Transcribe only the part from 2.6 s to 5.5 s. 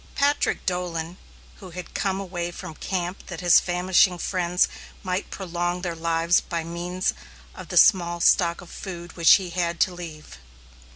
camp that his famishing friends might